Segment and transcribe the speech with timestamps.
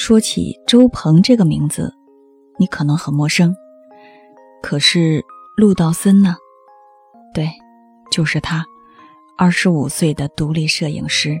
[0.00, 1.92] 说起周鹏这个名字，
[2.56, 3.52] 你可能很陌生。
[4.62, 5.20] 可是
[5.56, 6.36] 陆道森呢？
[7.34, 7.50] 对，
[8.08, 8.64] 就是他，
[9.36, 11.36] 二十五岁的独立摄影师，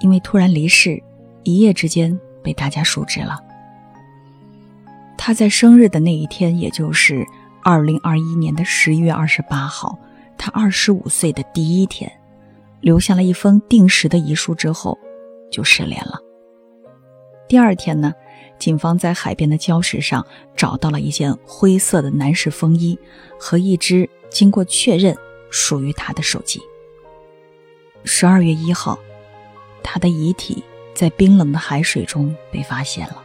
[0.00, 1.02] 因为突然离世，
[1.44, 3.42] 一夜之间被大家熟知了。
[5.16, 7.26] 他在生日的那一天，也就是
[7.64, 9.98] 二零二一年的十一月二十八号，
[10.36, 12.12] 他二十五岁的第一天，
[12.82, 14.98] 留下了一封定时的遗书之后，
[15.50, 16.20] 就失联了。
[17.48, 18.12] 第二天呢，
[18.58, 22.98] 警方在海边的礁石上找到了一件灰色的男士风衣
[23.38, 25.16] 和一只经过确认
[25.50, 26.60] 属于他的手机。
[28.04, 28.98] 十二月一号，
[29.82, 33.22] 他的遗体在冰冷的海水中被发现了。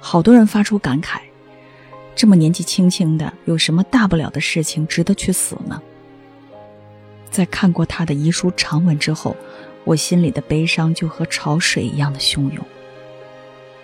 [0.00, 1.20] 好多人发出感慨：
[2.14, 5.80] 这么年纪轻轻的，有什么大不了的事情值得去死呢？
[7.30, 9.36] 在看过他的遗书长文之后，
[9.84, 12.64] 我心里的悲伤就和潮水一样的汹涌。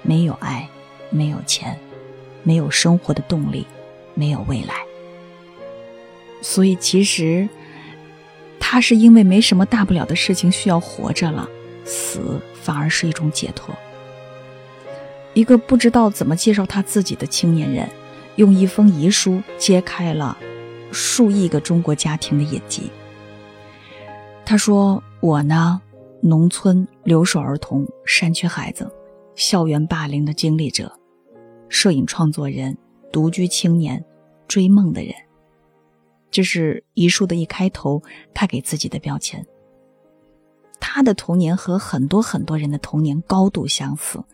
[0.08, 0.66] 没有爱，
[1.10, 1.78] 没有钱，
[2.42, 3.66] 没有生活的动力，
[4.14, 4.74] 没有未来。
[6.40, 7.46] 所以，其实
[8.58, 11.46] 他是因为没什么大不了的事情需要活着了，
[11.84, 13.74] 死反而是一种解脱。
[15.34, 17.86] 一个不知道怎么介绍他自己的青年人，
[18.36, 20.38] 用一封遗书揭开了
[20.90, 22.90] 数亿个中国家庭的隐疾。
[24.46, 25.82] 他说：“我呢，
[26.22, 28.90] 农村留守儿童，山区孩子。”
[29.38, 30.98] 校园霸凌的经历者，
[31.68, 32.76] 摄影创作人，
[33.12, 34.04] 独居青年，
[34.48, 35.14] 追梦的人。
[36.28, 38.02] 这是遗书的一开头，
[38.34, 39.46] 他给自己的标签。
[40.80, 44.24] 他的童年和很多很多人的童年高度相似，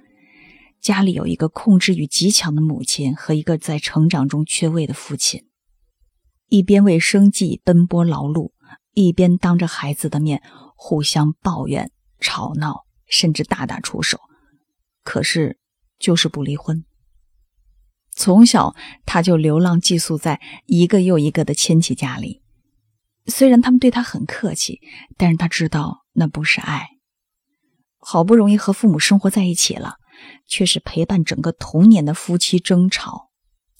[0.80, 5.44] 家里有一个控制欲极强的母亲和一个在成长中缺位的父亲，
[6.48, 8.52] 一边为生计奔波劳碌，
[8.94, 10.42] 一边当着孩子的面
[10.74, 14.18] 互相抱怨、吵闹，甚至大打出手。
[15.04, 15.58] 可是，
[15.98, 16.84] 就是不离婚。
[18.16, 18.74] 从小
[19.04, 22.42] 他就流浪寄宿在一个又一个的亲戚家里，
[23.26, 24.80] 虽然他们对他很客气，
[25.16, 26.88] 但是他知道那不是爱。
[27.98, 29.94] 好不容易和父母生活在一起了，
[30.46, 33.30] 却是陪伴整个童年的夫妻争吵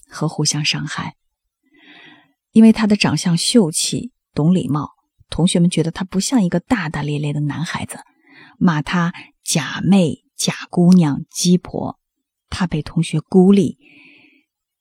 [0.09, 1.15] 和互相伤害。
[2.51, 4.91] 因为他的长相秀气、懂礼貌，
[5.31, 7.99] 同学们觉得他不像一个大大咧咧的男孩子，
[8.59, 9.13] 骂他
[9.45, 10.24] 假妹。
[10.37, 11.99] 假姑娘、鸡婆，
[12.51, 13.79] 怕被同学孤立、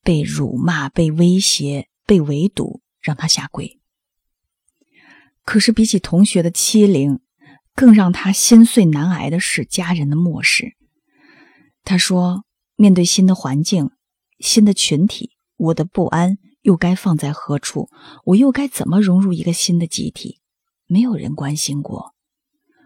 [0.01, 3.79] 被辱骂、被威胁、被围堵，让她下跪。
[5.43, 7.19] 可是比起同学的欺凌，
[7.75, 10.75] 更让她心碎难挨的是家人的漠视。
[11.83, 13.91] 他说：“面对新的环境、
[14.39, 17.89] 新的群体，我的不安又该放在何处？
[18.25, 20.39] 我又该怎么融入一个新的集体？
[20.87, 22.12] 没有人关心过。”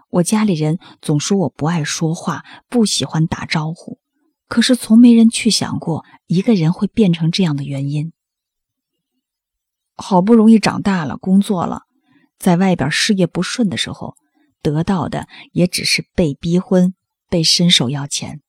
[0.10, 4.00] 我家里人总说我不爱说话，不喜欢打招呼，
[4.48, 8.14] 可是从没人去想过一个人会变成这样的原因。
[9.96, 11.82] 好不容易长大了，工作了，
[12.38, 14.16] 在外边事业不顺的时候，
[14.62, 16.94] 得到的也只是被逼婚、
[17.30, 18.42] 被伸手要钱。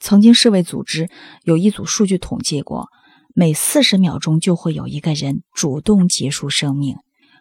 [0.00, 1.10] 曾经世卫组织
[1.42, 2.88] 有一组数据统计过，
[3.34, 6.96] 每四十秒钟就会有一个人主动结束生命。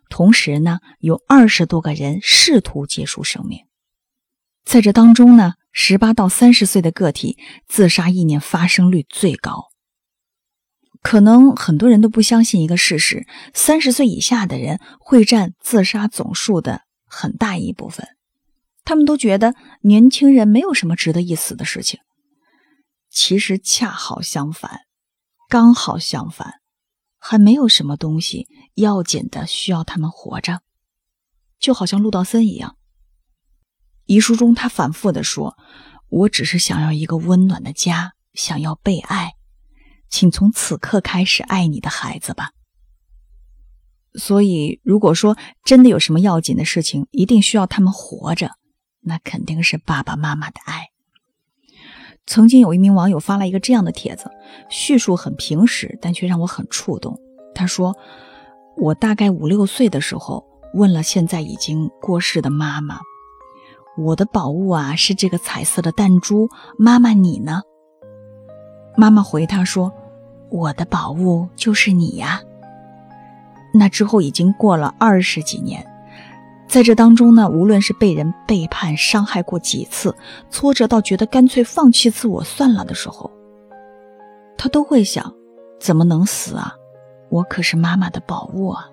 [0.09, 3.66] 同时呢，有二十多个人试图结束生命。
[4.66, 7.38] 在这当中呢，十八到三十岁的个体
[7.68, 9.68] 自杀意念发生率最高。
[11.01, 18.07] 可能很多人都不相信一个事实：三十岁以下的人会占自杀总数的很大一部分。
[18.84, 22.00] 他们都觉得年轻人没有什么值得一死的事情。
[23.09, 24.81] 其实恰好相反，
[25.50, 26.56] 刚好相反。
[27.19, 30.61] 还没有什么东西要紧的需要他们活着，
[31.59, 32.77] 就好像陆道森一样。
[34.05, 35.57] 遗书中，他反复的说
[36.09, 39.33] ：“我只是想要一个温暖的家，想要被爱，
[40.09, 42.51] 请从此刻开始爱你的孩子吧。”
[44.13, 48.51] 所以，如果说真的有什么要紧的事情，一定需要他们活着，
[49.01, 50.89] 那肯定是爸爸妈妈的爱。
[52.27, 54.30] 曾经有一名网友发了一个这样的帖子，
[54.69, 57.19] 叙述很平实，但却让我很触动。
[57.56, 57.97] 他说
[58.77, 63.00] ：“我大概五六岁的时候，问了现在已经过世的妈妈，
[63.97, 66.47] 我的宝物啊是这个彩色的弹珠，
[66.77, 67.62] 妈妈你呢？”
[68.95, 69.91] 妈妈回他说
[70.50, 72.41] ：“我的宝物就是你呀。”
[73.74, 75.85] 那之后已经过了二十几年。
[76.68, 80.15] 在这当中呢，无论是被人背叛、伤害过几次，
[80.50, 83.31] 挫折到觉得干脆放弃自我算了的时候，
[84.57, 85.33] 他都会想：
[85.80, 86.73] 怎么能死啊？
[87.29, 88.89] 我可是妈妈的宝物啊！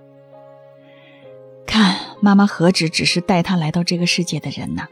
[1.67, 4.87] 看妈妈何止只是带他来到这个世界的人呢？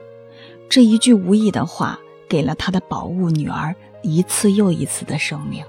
[0.68, 1.98] 这一句无意的话，
[2.28, 5.64] 给了他的宝物女儿一次又一次的生命。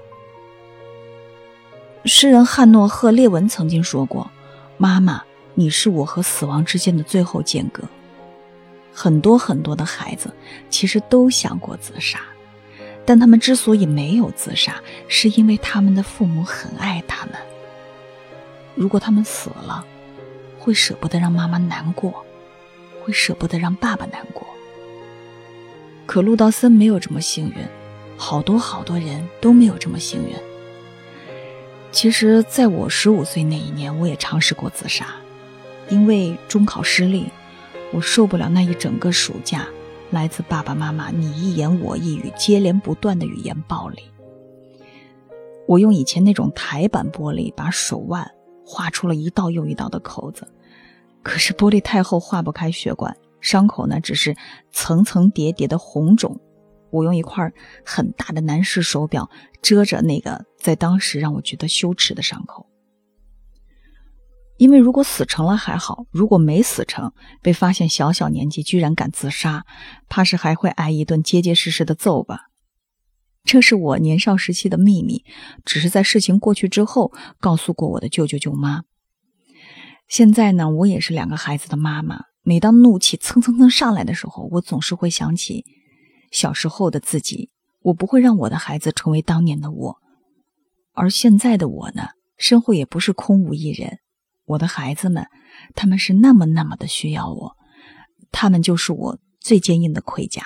[2.04, 4.30] 诗人汉诺·赫列文曾经说过
[4.76, 5.22] ：“妈妈，
[5.54, 7.82] 你是我和死亡之间的最后间隔。”
[8.92, 10.32] 很多很多的孩子
[10.70, 12.20] 其实都想过自杀，
[13.04, 17.34] 但他们之所以没有自杀，是因为他们的父母很爱他们。
[18.74, 19.84] 如果他们死了，
[20.58, 22.24] 会舍不得让妈妈难过，
[23.02, 24.46] 会舍不得让爸爸难过。
[26.06, 27.56] 可陆道森没有这么幸运，
[28.16, 30.34] 好多好多人都没有这么幸运。
[31.92, 35.06] 其实，在我十五岁那一年，我也尝试过自杀，
[35.88, 37.30] 因为中考失利。
[37.92, 39.68] 我受不了那一整个暑假，
[40.10, 44.02] 来自爸爸妈妈你一言我一语、接连不断的语言暴力。
[45.68, 48.28] 我用以前那种台板玻璃把手腕
[48.64, 50.48] 划出了一道又一道的口子，
[51.22, 54.34] 可是玻璃太厚，化不开血管，伤口呢只是
[54.72, 56.40] 层层叠叠的红肿。
[56.90, 57.52] 我用一块
[57.84, 59.28] 很大的男士手表
[59.60, 62.66] 遮着那个在当时让我觉得羞耻的伤口。
[64.56, 67.12] 因为如果死成了还好，如果没死成，
[67.42, 69.66] 被发现小小年纪居然敢自杀，
[70.08, 72.50] 怕是还会挨一顿结结实实的揍吧。
[73.44, 75.24] 这是我年少时期的秘密，
[75.64, 78.84] 只是在事情过去之后告诉过我的舅舅舅妈。
[80.08, 85.64] 现在呢，我也是两个孩子的妈妈，每当怒气蹭蹭蹭上来的时候，我总是会想起
[86.30, 87.50] 小时候的自己。
[87.82, 89.96] 我不会让我的孩子成为当年的我，
[90.94, 92.08] 而现在的我呢，
[92.38, 93.98] 身后也不是空无一人。
[94.46, 95.26] 我的孩子们，
[95.74, 97.56] 他们是那么那么的需要我，
[98.32, 100.42] 他们就是我最坚硬的盔甲。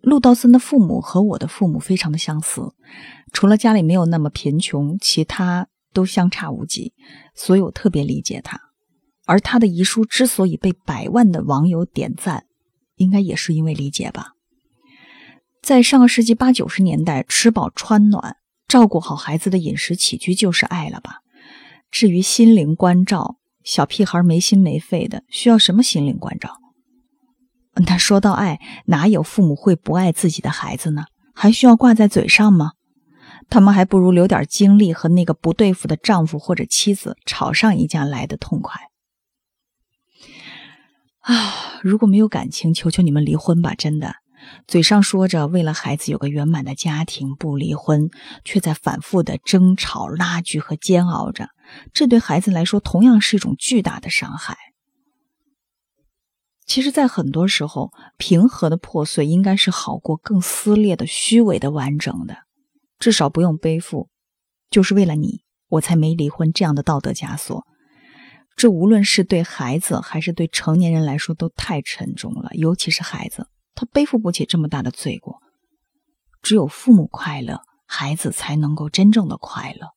[0.00, 2.72] 陆道森的父母和我的父母非常的相似，
[3.32, 6.94] 除了家里没有那么贫穷，其他都相差无几，
[7.34, 8.60] 所以我特别理解他。
[9.26, 12.46] 而他的遗书之所以被百万的网友点赞，
[12.96, 14.32] 应该也是因为理解吧。
[15.62, 21.18] 在上个世纪八九十年代，吃饱穿暖，照顾好孩子的饮食起居就是爱了吧。
[21.90, 26.59] 至于心灵关照，小屁孩没心没肺的，需要什么心灵关照？
[27.74, 31.04] 那说到爱，哪有父母会不爱自己的孩子呢？
[31.34, 32.72] 还需要挂在嘴上吗？
[33.48, 38.80] 他们还不如留点精力和那个不对付的丈夫或者妻子吵上一架来的痛快。
[41.20, 43.74] 啊，如果没有感情，求求你们离婚吧！
[43.74, 44.16] 真的。
[44.66, 48.08] 嘴上说着为了孩子有个圆满的家庭不离婚，
[48.42, 51.50] 却在反复的争吵、拉锯和煎熬着，
[51.92, 54.56] 这对孩子来说同样是一种巨大的伤害。
[56.70, 62.44] 其实，在很多时候，平和的破碎应该是好过更撕裂的、虚伪的完整的，
[63.00, 64.08] 至少不用背负
[64.70, 67.66] “就是为了你我才没离婚”这样的道德枷锁。
[68.54, 73.48] 这无论是对孩子还是对成年人来说都太沉重了，尤其是孩子。
[73.74, 75.40] 他背负不起这么大的罪过，
[76.40, 79.88] 只有父母快乐，孩子才能够真正的快乐。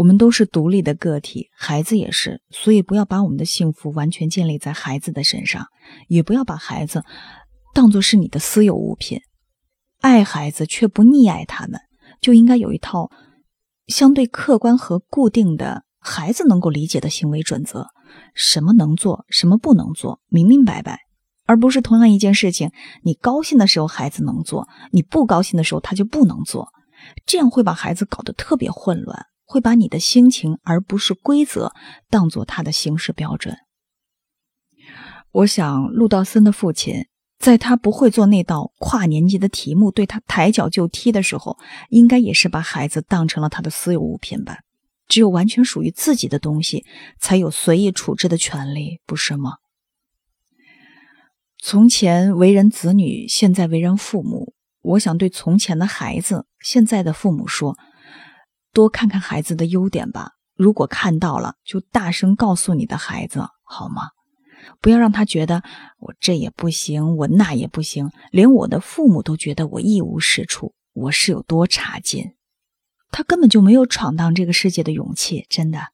[0.00, 5.66] 我们都是独立的个体，孩子也是，所以不要把我们的幸福完全建立在孩子的身上，
[6.08, 7.04] 也不要把孩子
[7.74, 9.20] 当作是你的私有物品。
[10.00, 11.78] 爱孩子却不溺爱他们，
[12.18, 13.10] 就应该有一套
[13.88, 17.88] 相对客观和固定的孩子能够理解的行为准则：
[18.34, 21.00] 什么能做，什么不能做，明明白白。
[21.44, 22.70] 而不是同样一件事情，
[23.02, 26.70] 你高兴的时候孩子能做，你不高兴的时候他就不能做，
[27.26, 31.72] 这样会把孩子搞得特别混乱，会把你的心情而不是规则
[32.08, 33.56] 当做他的行事标准。
[35.32, 44.58] 我想，陆道森的父亲在他不会做那道跨年级的题目，对他抬脚就踢的时候，应该也是把孩子当成了他的私有物品吧？
[45.08, 46.84] 只有完全属于自己的东西，
[47.18, 49.54] 才有随意处置的权利，不是吗？
[51.58, 54.54] 从前为人子女，现在为人父母。
[54.82, 57.76] 我想对从前的孩子、现在的父母说：
[58.72, 60.32] 多看看孩子的优点吧。
[60.54, 64.10] 如果看到了，就大声告诉你的孩子，好吗？
[64.82, 65.62] 不要让他觉得
[65.98, 72.34] 我这也不行，我那也不行，连我的父母都觉得我一无是处，我是有多差劲。
[73.10, 75.88] 他根本就没有闯荡这个世界的勇气，真的。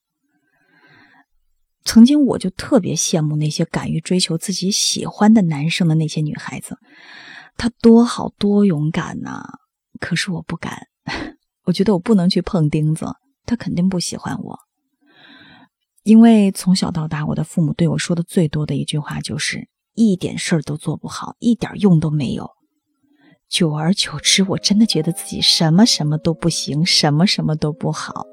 [1.84, 6.76] 曾经我就特别羡慕那些敢于追求自己喜欢的男生的那些女孩子，
[7.56, 9.44] 她多好多勇敢呐！
[10.00, 10.88] 可是我不敢，
[11.66, 13.06] 我觉得我不能去碰钉子，
[13.44, 14.58] 他肯定不喜欢我。
[16.04, 22.48] 因为从小到大，我的父母对我说的最多的一句话就是一点事儿都做不好，一点用都没有。
[23.48, 28.24] 久而久之，我真的觉得自己什么什么都不行，什么什么都不好。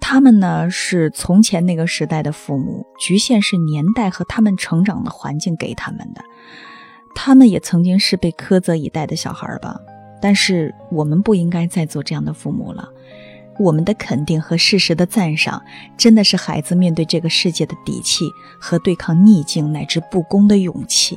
[0.00, 6.22] 他们呢是从前那个时代的父母，局限是年代和他们成长的环境给他们的。
[7.14, 9.80] 他们也曾经是被苛责以待的小孩吧。
[10.26, 12.88] 但是我们不应该再做这样的父母了。
[13.60, 15.62] 我们的肯定和适时的赞赏，
[15.96, 18.24] 真的是孩子面对这个世界的底气
[18.58, 21.16] 和对抗逆境乃至不公的勇气。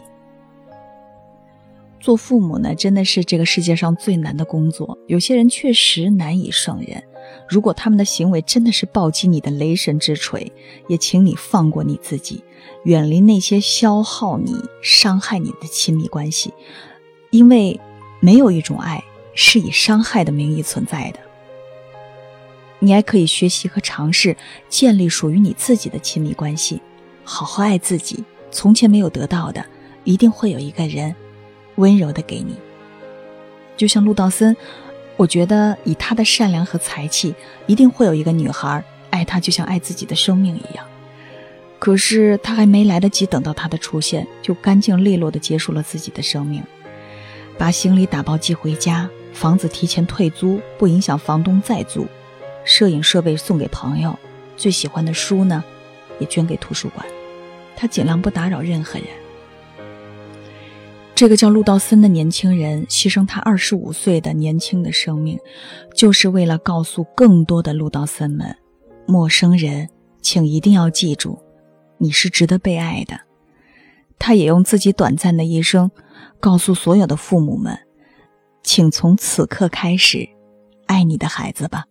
[2.00, 4.96] 做父母呢，真的是这个世界上最难的工作。
[5.08, 7.04] 有些人确实难以胜任。
[7.50, 10.54] 如果他们的行为真的是暴击你的雷神之锤，
[10.88, 12.44] 也请你放过你自己，
[12.84, 16.54] 远离那些消耗你、伤害你的亲密关系，
[17.32, 17.80] 因为。
[18.20, 21.20] 没有一种爱是以伤害的名义存在的。
[22.80, 24.36] 你还可以学习和尝试
[24.70, 26.82] 建立属于你自己的亲密关系，
[27.24, 28.24] 好好爱自己。
[28.52, 29.66] 从前没有得到的，
[30.04, 31.14] 一定会有一个人
[31.76, 32.56] 温柔的给你。
[33.76, 34.56] 就像陆道森，
[35.18, 37.36] 我觉得以他的善良和才气，
[37.68, 40.86] 一定会有一个女孩爱他，就像爱自己的生命一样。
[41.78, 46.64] 可是他还没来得及等到他的出现，就干净利落的结束了自己的生命。
[47.60, 52.08] 把行李打包寄回家，房子提前退租，不影响房东再租。
[52.64, 54.18] 摄影设备送给朋友，
[54.56, 55.62] 最喜欢的书呢，
[56.20, 57.06] 也捐给图书馆。
[57.76, 59.08] 他尽量不打扰任何人。
[61.14, 65.38] 这个叫陆道森的年轻人，牺牲他二十五岁的年轻的生命，
[65.94, 68.56] 就是为了告诉更多的陆道森们：
[69.06, 69.90] 陌生人，
[70.22, 71.38] 请一定要记住，
[71.98, 73.20] 你是值得被爱的。
[74.18, 75.92] 他也用自己短暂的一生。
[76.40, 77.78] 告诉所有的父母们，
[78.64, 80.30] 请从此刻开始
[80.86, 81.86] 爱你的孩子吧。